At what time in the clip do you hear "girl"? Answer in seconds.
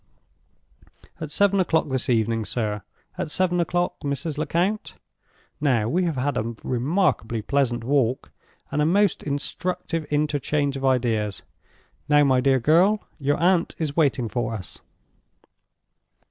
12.59-13.03